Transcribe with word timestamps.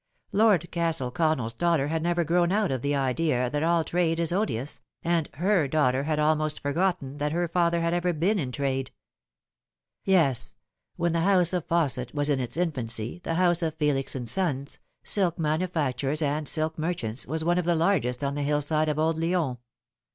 Lord 0.31 0.71
Castle 0.71 1.11
Con 1.11 1.37
nell's 1.37 1.53
daughter 1.53 1.89
had 1.89 2.01
never 2.01 2.23
grown 2.23 2.51
out 2.51 2.71
of 2.71 2.81
the 2.81 2.95
idea 2.95 3.51
that 3.51 3.61
all 3.61 3.83
trade 3.83 4.19
is 4.19 4.31
odious, 4.31 4.81
and 5.03 5.29
her 5.35 5.67
daughter 5.67 6.05
had 6.05 6.17
almost 6.17 6.59
forgotten 6.59 7.17
that 7.17 7.31
her 7.33 7.47
father 7.47 7.81
had 7.81 7.93
ever 7.93 8.11
been 8.11 8.39
in 8.39 8.51
trade." 8.51 8.89
Yes, 10.03 10.55
when 10.95 11.13
the 11.13 11.19
house 11.19 11.53
of 11.53 11.67
Fausset 11.67 12.15
was 12.15 12.31
in 12.31 12.39
its 12.39 12.57
infancy 12.57 13.21
the 13.23 13.35
house 13.35 13.61
of 13.61 13.75
Felix 13.75 14.15
& 14.21 14.25
Sons, 14.25 14.79
silk 15.03 15.37
manufacturers 15.37 16.23
and 16.23 16.47
silk 16.47 16.79
merchants, 16.79 17.27
was 17.27 17.45
one 17.45 17.59
of 17.59 17.65
the 17.65 17.75
largest 17.75 18.23
on 18.23 18.33
the 18.33 18.41
hillside 18.41 18.89
of 18.89 18.97
old 18.97 19.19
Lyons. 19.19 19.59